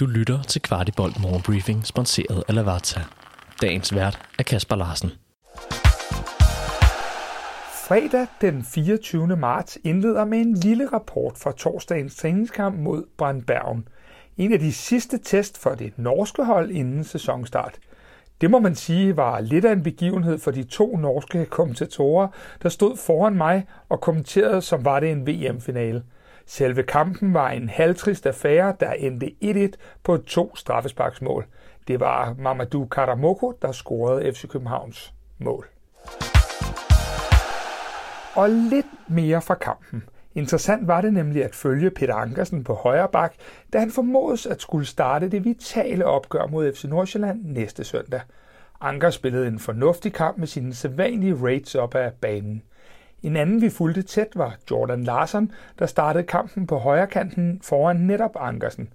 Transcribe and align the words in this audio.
Du 0.00 0.06
lytter 0.06 0.42
til 0.42 0.62
Kvartibolt 0.62 1.20
Morgenbriefing, 1.20 1.86
sponsoreret 1.86 2.44
af 2.48 2.54
Lavazza. 2.54 3.00
Dagens 3.62 3.94
vært 3.94 4.18
er 4.38 4.42
Kasper 4.42 4.76
Larsen. 4.76 5.10
Fredag 7.88 8.26
den 8.40 8.64
24. 8.64 9.36
marts 9.36 9.78
indleder 9.84 10.24
med 10.24 10.38
en 10.38 10.54
lille 10.54 10.92
rapport 10.92 11.38
fra 11.38 11.52
torsdagens 11.52 12.16
træningskamp 12.16 12.78
mod 12.78 13.04
Brandbergen. 13.18 13.88
En 14.36 14.52
af 14.52 14.58
de 14.58 14.72
sidste 14.72 15.18
test 15.18 15.58
for 15.58 15.70
det 15.74 15.92
norske 15.96 16.44
hold 16.44 16.70
inden 16.70 17.04
sæsonstart. 17.04 17.78
Det 18.40 18.50
må 18.50 18.58
man 18.58 18.74
sige 18.74 19.16
var 19.16 19.40
lidt 19.40 19.64
af 19.64 19.72
en 19.72 19.82
begivenhed 19.82 20.38
for 20.38 20.50
de 20.50 20.62
to 20.62 20.96
norske 20.96 21.46
kommentatorer, 21.46 22.28
der 22.62 22.68
stod 22.68 22.96
foran 22.96 23.36
mig 23.36 23.66
og 23.88 24.00
kommenterede, 24.00 24.62
som 24.62 24.84
var 24.84 25.00
det 25.00 25.10
en 25.10 25.26
VM-finale. 25.26 26.02
Selve 26.50 26.82
kampen 26.82 27.34
var 27.34 27.50
en 27.50 27.68
halvtrist 27.68 28.26
affære, 28.26 28.74
der 28.80 28.92
endte 28.92 29.30
1-1 29.44 29.70
på 30.02 30.16
to 30.16 30.56
straffesparksmål. 30.56 31.46
Det 31.88 32.00
var 32.00 32.34
Mamadou 32.38 32.86
Karamoko, 32.86 33.52
der 33.62 33.72
scorede 33.72 34.32
FC 34.32 34.48
Københavns 34.48 35.14
mål. 35.38 35.68
Og 38.34 38.50
lidt 38.50 38.86
mere 39.08 39.42
fra 39.42 39.54
kampen. 39.54 40.02
Interessant 40.34 40.86
var 40.86 41.00
det 41.00 41.12
nemlig 41.12 41.44
at 41.44 41.54
følge 41.54 41.90
Peter 41.90 42.14
Ankersen 42.14 42.64
på 42.64 42.74
højre 42.74 43.08
bak, 43.08 43.34
da 43.72 43.78
han 43.78 43.90
formodes 43.90 44.46
at 44.46 44.60
skulle 44.60 44.86
starte 44.86 45.28
det 45.28 45.44
vitale 45.44 46.04
opgør 46.04 46.46
mod 46.46 46.72
FC 46.72 46.84
Nordsjælland 46.84 47.44
næste 47.44 47.84
søndag. 47.84 48.20
Anker 48.80 49.10
spillede 49.10 49.48
en 49.48 49.58
fornuftig 49.58 50.12
kamp 50.12 50.38
med 50.38 50.46
sine 50.46 50.74
sædvanlige 50.74 51.36
raids 51.42 51.74
op 51.74 51.94
ad 51.94 52.10
banen. 52.20 52.62
En 53.22 53.36
anden, 53.36 53.60
vi 53.60 53.70
fulgte 53.70 54.02
tæt, 54.02 54.28
var 54.34 54.56
Jordan 54.70 55.04
Larsen, 55.04 55.52
der 55.78 55.86
startede 55.86 56.24
kampen 56.24 56.66
på 56.66 56.78
højre 56.78 57.06
kanten 57.06 57.60
foran 57.62 57.96
netop 57.96 58.36
Ankersen. 58.40 58.92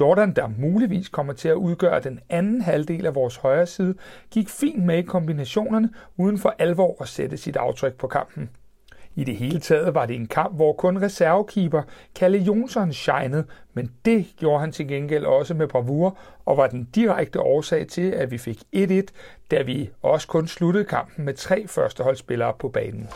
Jordan, 0.00 0.32
der 0.32 0.48
muligvis 0.58 1.08
kommer 1.08 1.32
til 1.32 1.48
at 1.48 1.54
udgøre 1.54 2.00
den 2.00 2.20
anden 2.28 2.60
halvdel 2.60 3.06
af 3.06 3.14
vores 3.14 3.36
højre 3.36 3.66
side, 3.66 3.94
gik 4.30 4.48
fint 4.48 4.84
med 4.84 4.98
i 4.98 5.02
kombinationerne 5.02 5.90
uden 6.16 6.38
for 6.38 6.54
alvor 6.58 7.02
at 7.02 7.08
sætte 7.08 7.36
sit 7.36 7.56
aftryk 7.56 7.94
på 7.94 8.06
kampen. 8.06 8.50
I 9.16 9.24
det 9.24 9.36
hele 9.36 9.60
taget 9.60 9.94
var 9.94 10.06
det 10.06 10.16
en 10.16 10.26
kamp, 10.26 10.56
hvor 10.56 10.72
kun 10.72 11.02
reservekeeper 11.02 11.82
Kalle 12.14 12.38
Jonsson 12.38 12.92
shinede, 12.92 13.44
men 13.74 13.90
det 14.04 14.26
gjorde 14.36 14.60
han 14.60 14.72
til 14.72 14.88
gengæld 14.88 15.24
også 15.24 15.54
med 15.54 15.68
bravur 15.68 16.18
og 16.44 16.56
var 16.56 16.66
den 16.66 16.88
direkte 16.94 17.40
årsag 17.40 17.88
til, 17.88 18.10
at 18.10 18.30
vi 18.30 18.38
fik 18.38 18.62
1-1, 18.76 19.02
da 19.50 19.62
vi 19.62 19.90
også 20.02 20.28
kun 20.28 20.48
sluttede 20.48 20.84
kampen 20.84 21.24
med 21.24 21.34
tre 21.34 21.66
førsteholdsspillere 21.66 22.52
på 22.58 22.68
banen. 22.68 23.08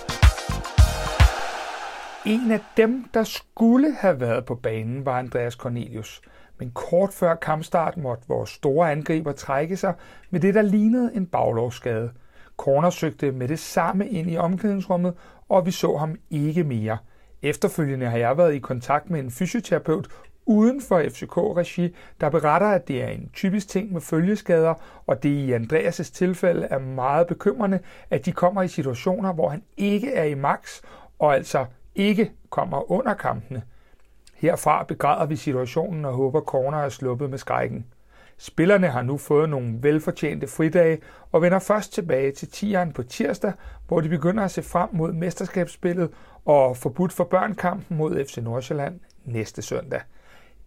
En 2.26 2.50
af 2.50 2.60
dem, 2.76 3.04
der 3.14 3.24
skulle 3.24 3.94
have 3.94 4.20
været 4.20 4.44
på 4.44 4.54
banen, 4.54 5.06
var 5.06 5.18
Andreas 5.18 5.54
Cornelius. 5.54 6.20
Men 6.58 6.70
kort 6.70 7.12
før 7.12 7.34
kampstart 7.34 7.96
måtte 7.96 8.24
vores 8.28 8.50
store 8.50 8.92
angriber 8.92 9.32
trække 9.32 9.76
sig 9.76 9.94
med 10.30 10.40
det, 10.40 10.54
der 10.54 10.62
lignede 10.62 11.10
en 11.14 11.26
baglovsskade. 11.26 12.10
Corner 12.58 12.90
søgte 12.90 13.32
med 13.32 13.48
det 13.48 13.58
samme 13.58 14.08
ind 14.08 14.30
i 14.30 14.36
omklædningsrummet, 14.36 15.14
og 15.48 15.66
vi 15.66 15.70
så 15.70 15.96
ham 15.96 16.16
ikke 16.30 16.64
mere. 16.64 16.98
Efterfølgende 17.42 18.06
har 18.06 18.18
jeg 18.18 18.38
været 18.38 18.54
i 18.54 18.58
kontakt 18.58 19.10
med 19.10 19.20
en 19.20 19.30
fysioterapeut 19.30 20.08
uden 20.46 20.80
for 20.80 21.02
FCK-regi, 21.08 21.94
der 22.20 22.30
beretter, 22.30 22.66
at 22.66 22.88
det 22.88 23.02
er 23.02 23.08
en 23.08 23.30
typisk 23.34 23.68
ting 23.68 23.92
med 23.92 24.00
følgeskader, 24.00 24.74
og 25.06 25.22
det 25.22 25.28
i 25.28 25.54
Andreas' 25.54 26.12
tilfælde 26.14 26.66
er 26.70 26.78
meget 26.78 27.26
bekymrende, 27.26 27.78
at 28.10 28.26
de 28.26 28.32
kommer 28.32 28.62
i 28.62 28.68
situationer, 28.68 29.32
hvor 29.32 29.48
han 29.48 29.62
ikke 29.76 30.12
er 30.12 30.24
i 30.24 30.34
max, 30.34 30.80
og 31.18 31.34
altså 31.34 31.66
ikke 31.94 32.32
kommer 32.50 32.90
under 32.92 33.14
kampene. 33.14 33.62
Herfra 34.34 34.84
begræder 34.84 35.26
vi 35.26 35.36
situationen 35.36 36.04
og 36.04 36.12
håber, 36.12 36.40
corner 36.40 36.78
er 36.78 36.88
sluppet 36.88 37.30
med 37.30 37.38
skrækken. 37.38 37.86
Spillerne 38.38 38.86
har 38.86 39.02
nu 39.02 39.16
fået 39.16 39.48
nogle 39.48 39.78
velfortjente 39.80 40.46
fridage 40.46 40.98
og 41.32 41.42
vender 41.42 41.58
først 41.58 41.92
tilbage 41.92 42.32
til 42.32 42.50
tieren 42.50 42.92
på 42.92 43.02
tirsdag, 43.02 43.52
hvor 43.88 44.00
de 44.00 44.08
begynder 44.08 44.44
at 44.44 44.50
se 44.50 44.62
frem 44.62 44.88
mod 44.92 45.12
mesterskabsspillet 45.12 46.10
og 46.44 46.76
forbudt 46.76 47.12
for 47.12 47.24
børnkampen 47.24 47.96
mod 47.96 48.24
FC 48.24 48.36
Nordsjælland 48.36 49.00
næste 49.24 49.62
søndag. 49.62 50.00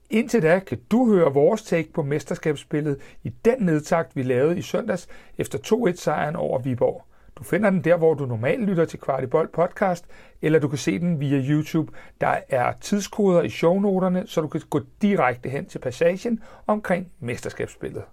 Indtil 0.10 0.42
da 0.42 0.60
kan 0.60 0.80
du 0.92 1.14
høre 1.14 1.34
vores 1.34 1.64
take 1.64 1.94
på 1.94 2.04
mesterskabsspillet 2.04 2.98
i 3.24 3.30
den 3.30 3.56
nedtakt, 3.60 4.16
vi 4.16 4.24
lavede 4.24 4.58
i 4.58 4.62
søndags 4.62 5.08
efter 5.38 5.60
2-1-sejren 5.60 6.36
over 6.36 6.60
Viborg. 6.60 7.06
Du 7.42 7.46
finder 7.46 7.70
den 7.70 7.84
der, 7.84 7.98
hvor 7.98 8.14
du 8.14 8.26
normalt 8.26 8.64
lytter 8.64 8.86
til 8.86 9.00
Kvartibold 9.00 9.50
podcast, 9.54 10.06
eller 10.42 10.60
du 10.60 10.68
kan 10.68 10.78
se 10.78 11.00
den 11.00 11.20
via 11.20 11.38
YouTube. 11.38 11.92
Der 12.22 12.38
er 12.50 12.74
tidskoder 12.82 13.42
i 13.42 13.50
shownoterne, 13.50 14.24
så 14.28 14.42
du 14.42 14.48
kan 14.48 14.62
gå 14.70 14.80
direkte 15.02 15.50
hen 15.50 15.66
til 15.66 15.80
passagen 15.80 16.44
omkring 16.68 17.12
mesterskabsspillet. 17.20 18.04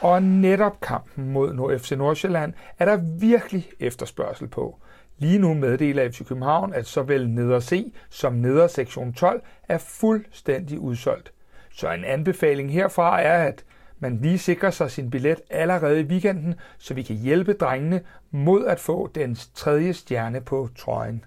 Og 0.00 0.22
netop 0.22 0.80
kampen 0.80 1.32
mod 1.32 1.52
Nord 1.52 1.78
FC 1.78 1.92
Nordsjælland 1.92 2.52
er 2.78 2.84
der 2.84 2.96
virkelig 3.20 3.70
efterspørgsel 3.78 4.48
på. 4.48 4.78
Lige 5.18 5.38
nu 5.38 5.54
meddeler 5.54 6.10
FC 6.10 6.28
København, 6.28 6.74
at 6.74 6.86
såvel 6.86 7.28
neder 7.28 7.60
C 7.60 7.94
som 8.10 8.32
neder 8.32 8.66
sektion 8.66 9.12
12 9.12 9.42
er 9.68 9.78
fuldstændig 9.78 10.78
udsolgt. 10.78 11.32
Så 11.72 11.92
en 11.92 12.04
anbefaling 12.04 12.72
herfra 12.72 13.20
er, 13.20 13.44
at 13.44 13.64
man 14.00 14.18
lige 14.22 14.38
sikrer 14.38 14.70
sig 14.70 14.90
sin 14.90 15.10
billet 15.10 15.40
allerede 15.50 16.00
i 16.00 16.04
weekenden, 16.04 16.54
så 16.78 16.94
vi 16.94 17.02
kan 17.02 17.16
hjælpe 17.16 17.52
drengene 17.52 18.00
mod 18.30 18.66
at 18.66 18.80
få 18.80 19.10
den 19.14 19.38
tredje 19.54 19.92
stjerne 19.92 20.40
på 20.40 20.68
trøjen. 20.78 21.24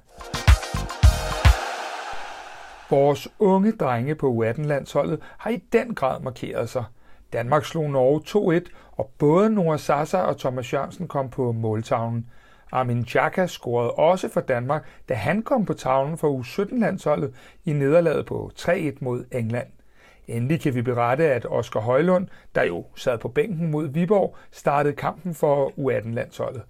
Vores 2.89 3.27
unge 3.39 3.71
drenge 3.71 4.15
på 4.15 4.43
U18-landsholdet 4.43 5.19
har 5.37 5.49
i 5.49 5.63
den 5.73 5.95
grad 5.95 6.21
markeret 6.21 6.69
sig. 6.69 6.83
Danmark 7.33 7.65
slog 7.65 7.89
Norge 7.89 8.59
2-1, 8.59 8.71
og 8.91 9.11
både 9.17 9.49
Nora 9.49 9.77
Sasa 9.77 10.17
og 10.17 10.37
Thomas 10.37 10.73
Jørgensen 10.73 11.07
kom 11.07 11.29
på 11.29 11.51
måltavlen. 11.51 12.25
Armin 12.71 13.05
Chaka 13.05 13.47
scorede 13.47 13.91
også 13.91 14.29
for 14.29 14.41
Danmark, 14.41 14.85
da 15.09 15.13
han 15.13 15.41
kom 15.41 15.65
på 15.65 15.73
tavlen 15.73 16.17
for 16.17 16.39
U17-landsholdet 16.39 17.33
i 17.65 17.73
nederlaget 17.73 18.25
på 18.25 18.51
3-1 18.59 18.97
mod 19.01 19.25
England. 19.31 19.67
Endelig 20.27 20.61
kan 20.61 20.75
vi 20.75 20.81
berette, 20.81 21.23
at 21.23 21.45
Oscar 21.49 21.79
Højlund, 21.79 22.27
der 22.55 22.63
jo 22.63 22.85
sad 22.95 23.17
på 23.17 23.27
bænken 23.27 23.71
mod 23.71 23.87
Viborg, 23.87 24.35
startede 24.51 24.95
kampen 24.95 25.33
for 25.33 25.69
U18-landsholdet. 25.69 26.61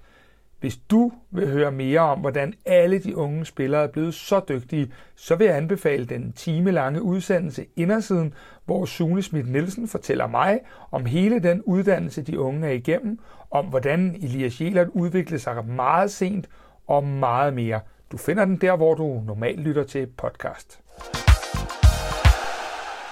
Hvis 0.59 0.77
du 0.77 1.11
vil 1.31 1.51
høre 1.51 1.71
mere 1.71 1.99
om, 1.99 2.19
hvordan 2.19 2.53
alle 2.65 2.99
de 2.99 3.17
unge 3.17 3.45
spillere 3.45 3.83
er 3.83 3.87
blevet 3.87 4.13
så 4.13 4.41
dygtige, 4.49 4.91
så 5.15 5.35
vil 5.35 5.47
jeg 5.47 5.57
anbefale 5.57 6.05
den 6.05 6.33
timelange 6.33 7.01
udsendelse 7.01 7.65
Indersiden, 7.75 8.33
hvor 8.65 8.85
Sune 8.85 9.21
Schmidt 9.21 9.49
Nielsen 9.49 9.87
fortæller 9.87 10.27
mig 10.27 10.59
om 10.91 11.05
hele 11.05 11.39
den 11.39 11.61
uddannelse, 11.61 12.21
de 12.21 12.39
unge 12.39 12.67
er 12.67 12.71
igennem, 12.71 13.19
om 13.51 13.65
hvordan 13.65 14.15
Elias 14.21 14.61
Jelert 14.61 14.87
udviklede 14.87 15.41
sig 15.41 15.65
meget 15.65 16.11
sent 16.11 16.49
og 16.87 17.03
meget 17.03 17.53
mere. 17.53 17.79
Du 18.11 18.17
finder 18.17 18.45
den 18.45 18.57
der, 18.57 18.75
hvor 18.75 18.93
du 18.93 19.23
normalt 19.25 19.59
lytter 19.59 19.83
til 19.83 20.07
podcast. 20.07 20.79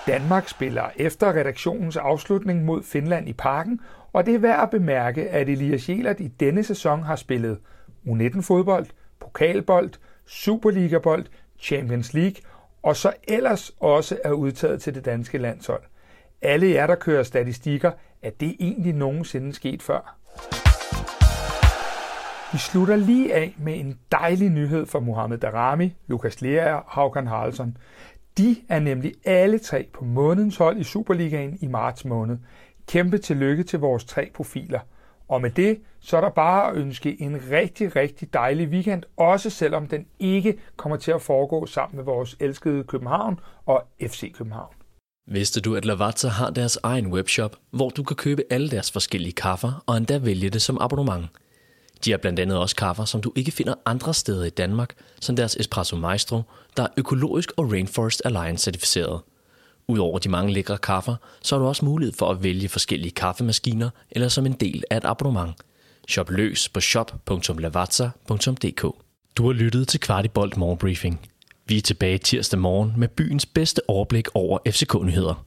Danmark 0.08 0.50
spiller 0.50 0.90
efter 0.96 1.34
redaktionens 1.34 1.98
afslutning 1.98 2.66
mod 2.66 2.84
Finland 2.84 3.30
i 3.30 3.34
parken, 3.34 3.80
og 4.14 4.26
det 4.26 4.36
er 4.36 4.40
værd 4.40 4.64
at 4.64 4.70
bemærke, 4.70 5.30
at 5.30 5.50
Elias 5.50 5.90
Jelert 5.90 6.20
i 6.20 6.28
denne 6.28 6.64
sæson 6.64 7.04
har 7.04 7.16
spillet 7.16 7.60
U19-fodbold, 8.08 8.86
pokalbold, 9.20 9.92
Superliga-bold, 10.26 11.26
Champions 11.60 12.14
League, 12.14 12.36
og 12.84 12.96
så 12.96 13.14
ellers 13.28 13.72
også 13.80 14.18
er 14.24 14.32
udtaget 14.32 14.82
til 14.82 14.96
det 14.96 15.06
danske 15.06 15.38
landshold. 15.38 15.84
Alle 16.42 16.70
jer, 16.70 16.88
der 16.88 16.96
kører 16.96 17.24
statistikker, 17.24 17.92
er 18.22 18.30
det 18.30 18.56
egentlig 18.60 18.94
nogensinde 18.94 19.54
sket 19.54 19.82
før. 19.82 20.18
Vi 22.54 22.58
slutter 22.58 22.96
lige 22.96 23.34
af 23.36 23.56
med 23.60 23.80
en 23.80 24.00
dejlig 24.12 24.50
nyhed 24.50 24.86
for 24.86 25.00
Mohamed 25.00 25.38
Darami, 25.38 25.96
Lukas 26.08 26.42
Lea 26.42 26.74
og 26.74 26.84
Haukan 26.88 27.28
Haraldsson. 27.28 27.78
De 28.38 28.56
er 28.70 28.80
nemlig 28.80 29.14
alle 29.26 29.60
tre 29.60 29.88
på 29.94 30.06
månedens 30.06 30.58
hold 30.58 30.78
i 30.78 30.84
Superligaen 30.84 31.58
i 31.62 31.68
marts 31.68 32.06
måned. 32.06 32.38
Kæmpe 32.88 33.18
tillykke 33.18 33.64
til 33.64 33.80
vores 33.80 34.04
tre 34.04 34.30
profiler. 34.34 34.80
Og 35.28 35.42
med 35.42 35.50
det, 35.50 35.80
så 36.00 36.18
er 36.18 36.22
der 36.22 36.30
bare 36.30 36.72
at 36.72 36.78
ønske 36.78 37.22
en 37.22 37.40
rigtig, 37.52 37.96
rigtig 37.96 38.34
dejlig 38.34 38.68
weekend, 38.68 39.04
også 39.18 39.50
selvom 39.50 39.88
den 39.88 40.06
ikke 40.20 40.58
kommer 40.76 40.98
til 40.98 41.12
at 41.12 41.22
foregå 41.22 41.66
sammen 41.66 41.96
med 41.96 42.04
vores 42.04 42.36
elskede 42.40 42.84
København 42.84 43.40
og 43.66 43.84
FC 44.02 44.34
København. 44.34 44.74
Vidste 45.28 45.62
du, 45.62 45.76
at 45.76 45.86
Lavazza 45.86 46.28
har 46.28 46.50
deres 46.50 46.80
egen 46.84 47.08
webshop, 47.14 47.56
hvor 47.72 47.90
du 47.90 48.04
kan 48.04 48.16
købe 48.16 48.44
alle 48.50 48.70
deres 48.70 48.92
forskellige 48.92 49.34
kaffer 49.34 49.84
og 49.88 49.98
endda 49.98 50.18
vælge 50.18 50.50
det 50.50 50.62
som 50.62 50.78
abonnement? 50.82 51.26
De 52.06 52.12
har 52.12 52.18
blandt 52.18 52.40
andet 52.40 52.58
også 52.58 52.76
kaffer, 52.76 53.06
som 53.06 53.22
du 53.22 53.32
ikke 53.36 53.52
finder 53.52 53.74
andre 53.86 54.14
steder 54.14 54.44
i 54.44 54.50
Danmark, 54.50 54.94
som 55.22 55.36
deres 55.36 55.58
Espresso 55.60 55.96
Maestro, 55.96 56.42
der 56.78 56.84
er 56.84 56.88
økologisk 56.98 57.52
og 57.58 57.72
Rainforest 57.72 58.22
Alliance 58.26 58.64
certificeret. 58.64 59.22
Udover 59.88 60.20
de 60.20 60.30
mange 60.30 60.54
lækre 60.54 60.78
kaffer, 60.78 61.16
så 61.42 61.56
har 61.56 61.62
du 61.62 61.68
også 61.68 61.86
mulighed 61.86 62.14
for 62.14 62.30
at 62.30 62.44
vælge 62.44 62.70
forskellige 62.70 63.12
kaffemaskiner 63.12 63.90
eller 64.12 64.28
som 64.28 64.46
en 64.46 64.54
del 64.54 64.84
af 64.90 64.98
et 64.98 65.06
abonnement. 65.06 65.54
Shop 66.10 66.30
løs 66.30 66.70
på 66.70 66.82
shop.lavazza.dk 66.82 68.82
Du 69.38 69.46
har 69.46 69.54
lyttet 69.54 69.88
til 69.88 70.00
Kvartibolt 70.00 70.58
Morgenbriefing. 70.58 71.30
Vi 71.66 71.78
er 71.78 71.82
tilbage 71.82 72.18
tirsdag 72.18 72.60
morgen 72.60 72.94
med 72.98 73.08
byens 73.08 73.46
bedste 73.46 73.82
overblik 73.88 74.28
over 74.34 74.60
FCK-nyheder. 74.68 75.46